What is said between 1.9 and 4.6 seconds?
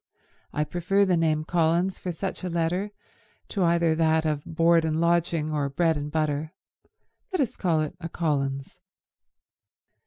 for such a letter to either that of